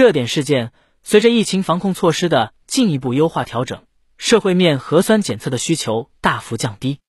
[0.00, 0.72] 热点事件：
[1.02, 3.82] 随着疫情防控措施的进一步优化调整，
[4.16, 7.00] 社会面核酸检测的需求大幅降低。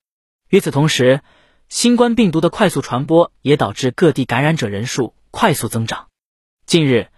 [0.50, 1.22] 与此同时，
[1.70, 6.08] 新冠病毒的快速传播也导致各地感染者人数快速增长。
[6.66, 7.08] 近日，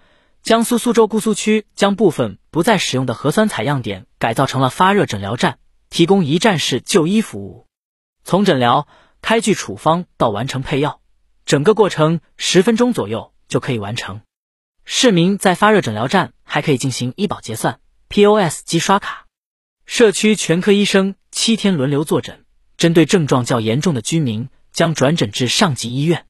[0.45, 5.59] 江苏苏州姑苏区将部分不再使用的核酸采样点改造成了发热诊疗站，
[5.91, 7.66] 提供一站式就医服务，
[8.22, 8.86] 从诊疗、
[9.20, 11.00] 开具处方到完成配药，
[11.45, 14.20] 整个过程十分钟左右就可以完成。
[14.85, 19.27] 市民在发热诊疗站还可以进行医保结算、POS 机刷卡，
[19.87, 22.45] 社区全科医生七天轮流坐诊，
[22.77, 26.27] 针对症状较严重的居民将转诊至上级医院。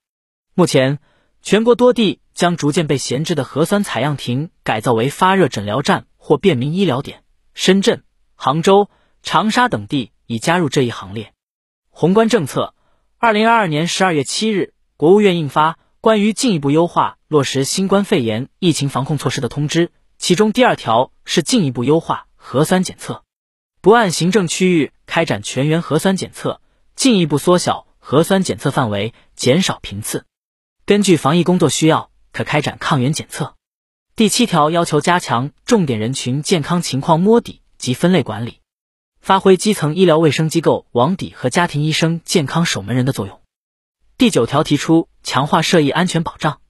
[0.55, 1.01] 目前，
[1.43, 7.25] 全国多地将逐渐被闲置的核酸采样亭改造为发热诊疗站或便民医疗点，
[7.55, 8.05] 深圳、
[8.37, 8.89] 杭州、
[9.25, 11.33] 长沙等地已加入这一行列。
[11.91, 12.75] 宏观政策，
[13.19, 15.77] 二零二二年十二月七日，国务院印发。
[16.05, 23.25] 关于进一步优化落实新冠肺炎疫情防控措施的通知，其中第二条是进一步优化核酸检测，
[23.81, 26.61] 不按行政区域开展全员核酸检测，
[26.95, 30.27] 进一步缩小核酸检测范围，减少频次，
[30.85, 33.55] 根据防疫工作需要可开展抗原检测。
[34.15, 38.61] 第七条要求加强重点人群健康情况摸底及分类管理，
[39.23, 43.41] 发挥基层医疗卫生机构网底和家庭医生健康守门人的作用。
[44.25, 46.63] 第九条提出强化涉疫安全保障，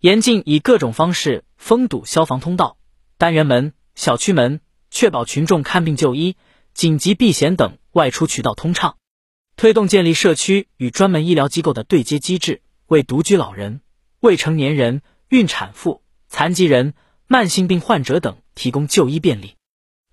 [0.00, 2.76] 严禁以各种方式封堵消防通道、
[3.16, 6.36] 单元门、小区门，确保群众看病就医、
[6.74, 8.98] 紧急避险等外出渠道通畅。
[9.56, 13.80] 推动建立社区与专门医疗机构的对接机制，为独居老人、
[14.20, 16.92] 未成年人、孕产妇、残疾人、
[17.26, 19.54] 慢性病患者等提供就医便利。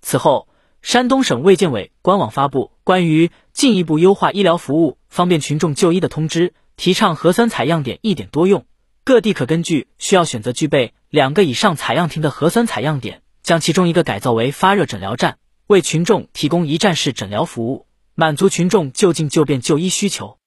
[0.01, 0.47] 此后，
[0.81, 6.53] 山东省卫健委官网发布关于进一步优化医疗服务、方便群众就医的通知。
[6.79, 8.65] 提倡核酸采样点一点多用，
[9.03, 20.37] 各地可根据需要选择具备两个以上采样亭的核酸采样点，将其中一个改造为发热诊疗站，为群众提供一站式诊疗服务，满足群众就近就便就医需求。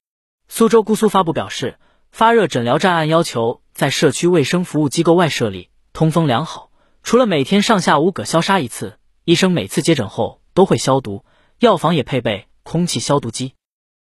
[0.48, 1.76] 苏州姑苏发布表示，
[2.10, 6.70] 发热诊疗站按要求在社区卫生服务机构外设立，通风良好，
[7.02, 8.96] 除了每天上下午各消杀一次，
[9.26, 11.26] 医生每次接诊后都会消毒，
[11.58, 13.52] 药房也配备空气消毒机。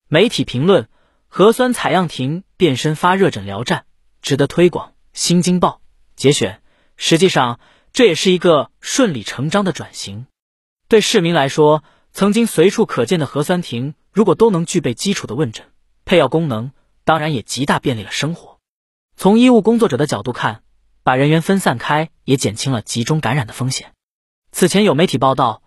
[0.09, 0.91] 媒体评论。
[1.31, 3.85] 核酸采样亭变身发热诊疗站，
[4.23, 4.95] 值得推广。
[5.13, 5.83] 新京报
[6.17, 6.63] 节选。
[6.97, 7.61] 实际上，
[7.93, 10.27] 这也是一个顺理成章的转型。
[10.89, 15.67] 对市民来说，曾经随处可见的核酸亭，如果都能具备基础的问诊、
[16.05, 16.73] 配药功能，
[17.05, 18.59] 当然也极大便利了生活。
[19.17, 20.63] 从医务工作者的角度看，
[21.03, 23.93] 把人员分散开，也减轻了集中感染的风险。
[24.51, 25.63] 此前有媒体报道，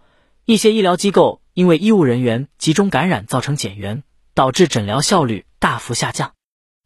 [0.45, 4.03] 一些医疗机构因为医务人员集中感染，造成减员，
[4.33, 5.45] 导致诊疗效率。
[5.59, 6.33] 大幅下降。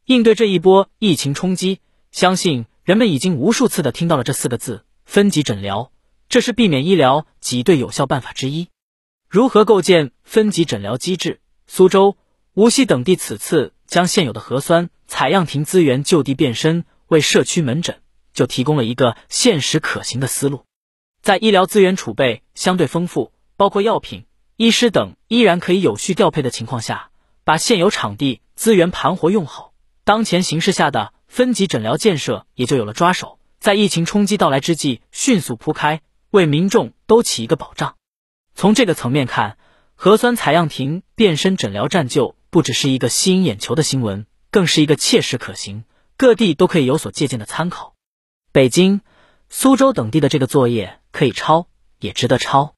[0.03, 1.79] 应对这一波疫情冲击，
[2.11, 5.93] 相信人们已经无数次的听到了这四个字：分级诊疗。
[6.27, 8.67] 这是避免医疗挤兑有效办法之一。
[9.29, 11.39] 如何构建分级诊疗机制？
[11.67, 12.17] 苏州、
[12.53, 18.01] 无锡等地此次将现有的核酸采样亭资源就地变身为社区门诊，
[18.33, 20.65] 就提供了一个现实可行的思路。
[21.21, 24.25] 在医疗资源储备相对丰富，包括药品、
[24.57, 27.09] 医师等依然可以有序调配的情况下，
[27.45, 28.41] 把现有场地。
[28.55, 29.73] 资源盘活用好，
[30.05, 37.97] 当前形势下的分级诊疗建设也就有了抓手，在疫情冲击到来之际迅速铺开，为民众都起一个保障。
[38.55, 39.57] 从这个层面看，
[39.93, 45.83] 核酸采样亭变身诊疗站就不只是一个吸引眼球的新闻，更是一个切实可行、
[46.15, 47.93] 各地都可以有所借鉴的参考。
[48.53, 49.01] 北京、
[49.49, 51.67] 苏州等地的这个作业可以抄，
[51.99, 52.73] 也值得抄。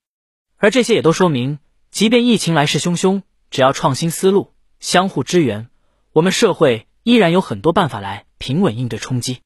[0.58, 1.60] 而这些也都说明，
[1.92, 4.54] 即便疫情来势汹汹，只要创新思路。
[4.80, 5.70] 相互支援，
[6.12, 9.42] 我们社会依然有很多办法来平稳应对冲击。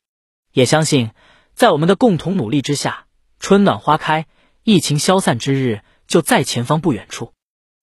[0.53, 1.11] 也相信，
[1.53, 3.05] 在我们的共同努力之下，
[3.39, 4.27] 春暖花开，
[4.63, 7.33] 疫情消散之日就在前方不远处。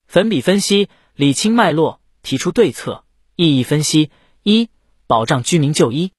[0.06, 3.04] 粉笔分析，理清脉络，提出对策。
[3.36, 4.10] 意义分析：
[4.42, 4.68] 一、
[5.06, 6.12] 保障居民就医。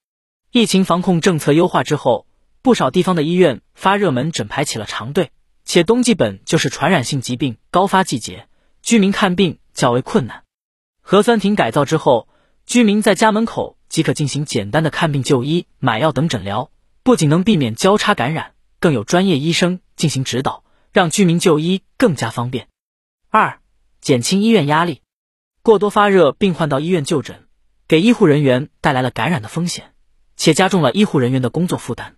[0.51, 2.25] 疫情防控政策优化之后，
[2.61, 5.31] 不少地方的医院发热门诊排起了长队，
[5.65, 8.47] 且冬季本就是传染性疾病高发季节，
[8.81, 10.43] 居民看病较为困难。
[11.09, 12.27] 核酸亭改造之后，
[12.67, 16.69] 居民在家门口即可进行简单的看病、就医、买药等诊疗，
[17.01, 20.63] 不仅能避免交叉感染，更有专业医生进行指导，
[20.93, 22.67] 让居民就医更加方便。
[23.31, 23.59] 二、
[23.99, 25.01] 减轻医院压力，
[25.63, 27.47] 过多发热病患到医院就诊，
[27.87, 29.93] 给医护人员带来了感染的风险，
[30.35, 32.17] 且加重了医护人员的工作负担。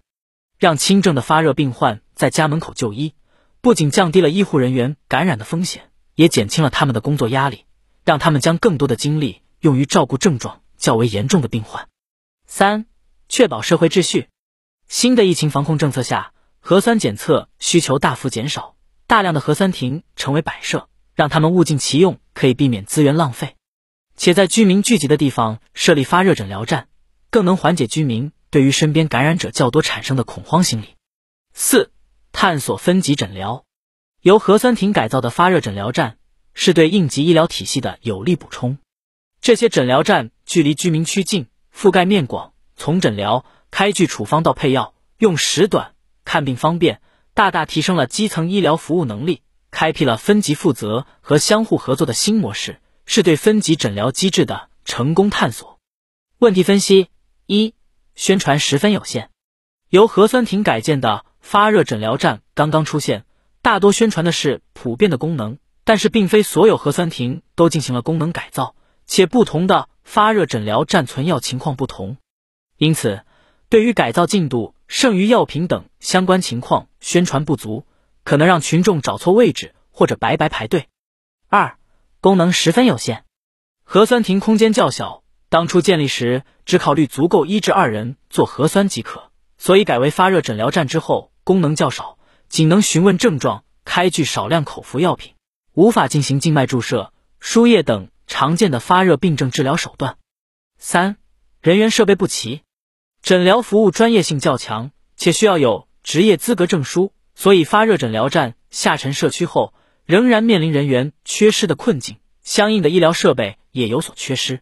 [0.60, 3.14] 让轻症的发热病患在家门口就医，
[3.62, 7.64] 不仅降低了医护人员感染的风险，也减轻了他们的工作压力。
[8.03, 11.88] 让他们将更多的精力用于照顾症状较为严重的病患。
[12.45, 12.86] 三、
[13.30, 14.27] 确保社会秩序。
[14.88, 18.75] 新的疫情防控政策下，核酸检测需求大幅减少，
[19.07, 23.56] 大量的核酸亭成为摆设，让他们物尽其用，可以避免资源浪费。
[24.18, 26.89] 且在居民聚集的地方设立发热诊疗站，
[27.30, 30.95] 更能缓解居民对于身边感染者较多产生的恐慌心理。
[31.53, 31.92] 四、
[32.33, 33.63] 探索分级诊疗，
[34.21, 36.18] 由核酸亭改造的发热诊疗站
[36.53, 38.77] 是对应急医疗体系的有力补充。
[39.42, 45.94] 这些诊疗站距离居民区近，覆盖面广，从诊疗、开具处方到配药，用时短，
[46.25, 47.01] 看病方便，
[47.33, 52.80] 大大提升了基层医疗服务能力，开辟了分级负责和相互合作的新模式。
[53.07, 55.80] 是对分级诊疗机制的成功探索。
[56.38, 57.07] 问题分析：
[57.45, 57.74] 一、
[58.15, 59.30] 宣传十分有限。
[59.89, 63.25] 由核酸亭改建的发热诊疗站刚刚出现，
[63.62, 68.75] 大多宣传的是普遍的功能，但是并非所有核酸亭都进行了功能改造，
[69.06, 72.18] 且不同的发热诊疗站存药情况不同，
[72.78, 73.22] 因此
[73.69, 77.86] 对于改造进度、剩余药品等相关情况宣传不足，
[78.24, 80.88] 可能让群众找错位置或者白白排队。
[81.48, 81.78] 二。
[82.24, 83.25] 功能十分有限，
[83.84, 95.34] 核酸亭空间较小，当初建立时只考虑足够一至二人做核酸即可，所以改为发热诊疗站之后，功能较少，仅能询问症状，开具少量口服药品，
[95.74, 100.18] 无法进行静脉注射、输液等常见的发热病症治疗手段。
[100.78, 101.18] 三、
[101.62, 102.62] 人员设备不齐，
[103.22, 109.74] 诊疗服务专业性较强，且需要有职业资格证书，所以发热诊疗站下沉社区后。
[110.04, 114.62] 仍然面临人员缺失的困境，相应的医疗设备也有所缺失。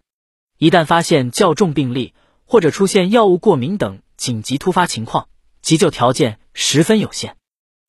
[0.59, 2.13] 一旦发现较重病例
[2.45, 5.27] 或者出现药物过敏等紧急突发情况，
[5.63, 7.35] 急救条件十分有限。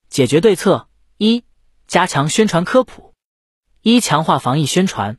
[0.09, 0.89] 解决对策：
[1.19, 1.45] 一、
[1.87, 3.10] 加强宣传科普；
[3.83, 5.17] 一、强化防疫宣传，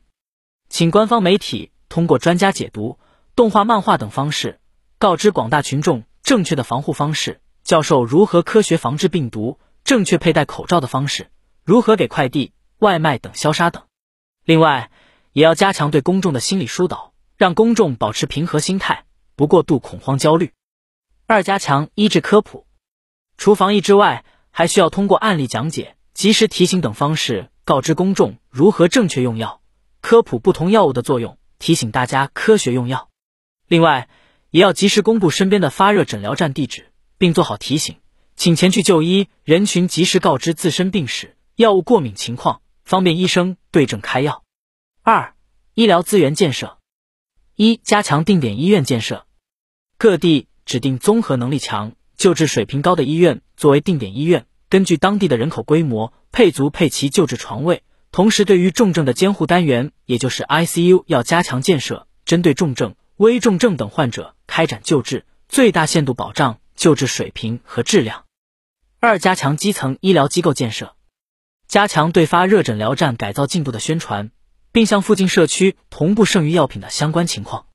[0.68, 3.00] 请官方媒体通过专家解读、
[3.34, 4.60] 动画、漫画等方式，
[4.98, 11.28] 告知广大群众正确的防护方式，教授如何科学防治病毒，正确佩戴口罩的方式。
[11.64, 13.82] 如何给快递、外卖等消杀等，
[14.44, 14.92] 另外
[15.32, 20.52] 也要加强对公众的心理疏导，让公众保持平和心态，不过度恐慌焦虑。
[21.26, 22.64] 二、加强医治科普，
[23.36, 29.62] 除防疫之外，还需要通过案例讲解、及时提醒等方式，告知公众如何正确用药，
[30.00, 33.08] 科普不同药物的作用，提醒大家科学用药。
[33.68, 34.08] 另外，
[34.50, 37.98] 也要及时公布身边的发热诊疗站地址，并做好提醒，
[38.34, 41.36] 请前去就医人群及时告知自身病史。
[41.54, 44.42] 药物过敏情况，方便医生对症开药。
[45.02, 45.34] 二、
[45.74, 46.78] 医疗资源建设：
[47.54, 49.24] 一、加强定点医院建设，
[49.98, 57.82] 各地指定综合能力强、救治水平高的医院作为定点医院，根据当地的人口规模，配足配齐救治床位。
[58.10, 68.24] 同时，对于重症的监护单元，也就是 ICU，要加强建设，针对重症、危重症等患者开展救治，最大限度保障救治水平和质量。
[68.98, 70.96] 二、加强基层医疗机构建设。
[71.68, 74.30] 加强对发热诊疗站改造进度的宣传，
[74.72, 77.66] 并向附近社区同步剩余药品的相关情况。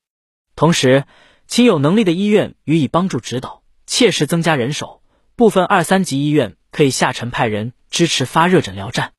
[0.56, 1.04] 同时，
[1.46, 5.04] 请有能力的医院予以帮助指导，切实增加人手。
[5.38, 9.14] 部分二三级医院可以下沉派人支持发热诊疗站。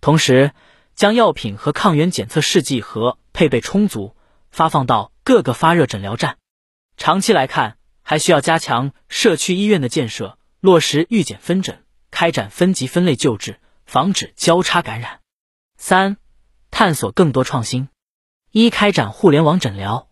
[0.00, 0.52] 同时，
[0.94, 4.14] 将药品和抗原检测试剂盒配备充足，
[4.52, 6.38] 发放到各个发热诊疗站。
[6.96, 13.58] 长期来看，还需要加强社区医院的建设，落实预检分诊，开展分级分类救治。
[13.84, 15.20] 防止交叉感染。
[15.76, 16.16] 三、
[16.72, 17.88] 探索更多创新。
[18.50, 20.10] 一、开展互联网诊疗，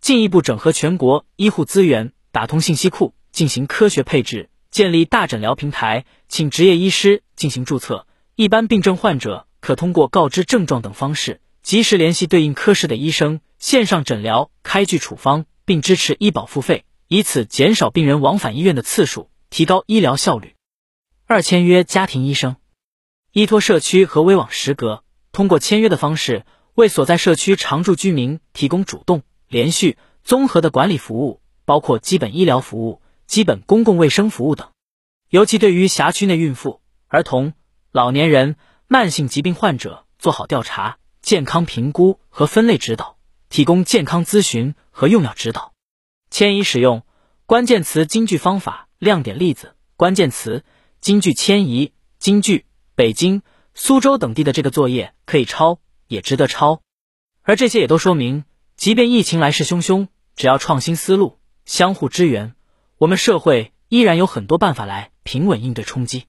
[0.00, 8.08] 进一步整合全国医护资源，打通信息库，进行科学配置，建立大诊疗平台，请执业医师进行注册。
[8.34, 20.56] 一般病症患者可通过告知症状等方式，及时联系对应科室的医生，线上诊疗，开具处方，并支持医保付费，以此减少病人往返医院的次数，提高医疗效率。
[21.26, 22.56] 二、签约家庭医生。
[23.30, 34.68] 依托社区和微网实格，通过签约的方式，为所在社区常住居民提供主动、连续、综合的管理服务，包括基本医疗服务、基本公共卫生服务等。
[35.28, 37.52] 尤其对于辖区内孕妇、儿童、
[37.90, 43.16] 老年人、慢性疾病患者，做好调查、健康评估和分类指导，
[43.48, 45.72] 提供健康咨询和用药指导。
[46.30, 47.02] 迁移使用
[47.46, 50.64] 关键词京剧方法亮点例子关键词
[51.00, 52.66] 京剧迁移京剧。
[52.96, 53.42] 北京、
[53.74, 56.80] 苏州等地的这个作业可以抄，也值得抄。
[57.42, 58.44] 而这些也都说明，
[58.76, 62.54] 即便疫情来势汹汹，只要创新思路、相互支援，
[63.04, 66.24] 我们社会依然有很多办法来平稳应对冲击，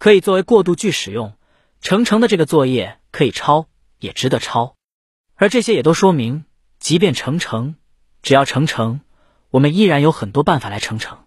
[0.00, 1.34] 可以作为过渡句使用。
[1.80, 3.68] 程程的这个作业可以抄，
[4.00, 4.74] 也值得抄。
[5.36, 6.44] 而这些也都说明，
[6.80, 7.76] 即便程程，
[8.20, 8.98] 只要程程，
[9.50, 11.18] 我们依然有很多办法来程程。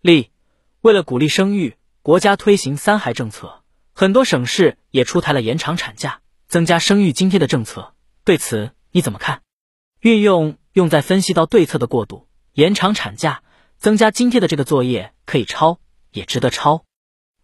[0.00, 0.32] 例，
[0.80, 1.76] 为了鼓励生育。
[2.02, 3.62] 国家推行三孩政策，
[3.92, 7.94] 很多省市也出台了延长产假、增加生育津贴的政策。
[8.24, 9.42] 对此你怎么看？
[10.00, 13.43] 运用用在分析到对策的过渡，延长产假、
[13.84, 15.78] 增加津贴的这个作业可以抄，
[16.10, 16.86] 也值得抄。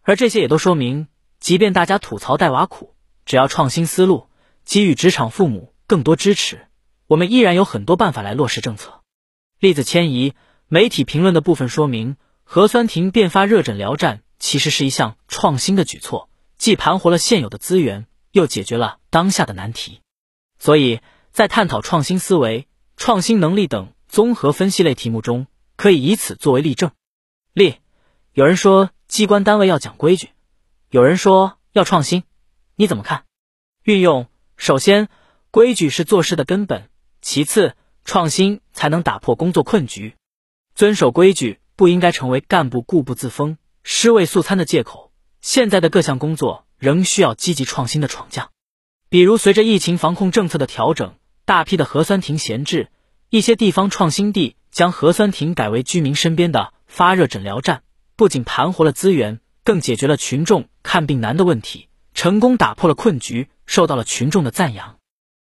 [0.01, 1.05] 而这些也都说明，
[1.39, 2.95] 即便大家吐槽带娃苦，
[3.27, 4.27] 只要创新思路，
[4.65, 6.65] 给予职场父母更多支持，
[7.05, 9.01] 我们依然有很多办法来落实政策。
[9.59, 10.33] 例子迁移，
[10.67, 19.99] 媒体评论的部分说明，核酸亭变发热诊疗站其实是一项创新的举措，既盘活了现有的资源，又解决了当下的难题。
[20.57, 22.67] 所以在探讨创新思维、
[22.97, 25.45] 创新能力等综合分析类题目中，
[25.81, 26.91] 可以以此作为例证。
[27.53, 27.77] 例，
[28.33, 30.29] 有人说机关单位要讲规矩，
[30.91, 32.21] 有人说要创新，
[32.75, 33.23] 你怎么看？
[33.81, 35.09] 运用，首先，
[35.49, 36.87] 规矩是做事的根本，
[37.19, 37.73] 其次。
[38.03, 40.15] 创新才能打破工作困局，
[40.75, 45.11] 遵守规矩不应该成为干部固步自封、尸位素餐的借口。
[45.39, 48.49] 现在的各项工作仍需要积极创新的闯将，
[49.09, 52.89] 比如随着疫情防控政策的调整，大批的核酸亭闲置，
[53.29, 57.83] 一些地方创新地将核酸亭改为居民身边的发热诊疗站，
[58.15, 65.00] 不仅盘活了资源，更解决了群众看病难的问题，成功打破了困局，受到了群众的赞扬。